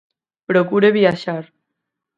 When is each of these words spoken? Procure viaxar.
Procure 0.51 0.91
viaxar. 0.97 1.43